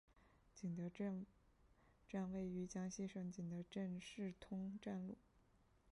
[0.55, 1.27] 景德镇
[2.09, 5.15] 站位于江西省景德镇市通站路。